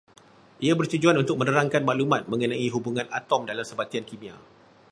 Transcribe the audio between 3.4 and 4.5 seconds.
dalam sebatian kimia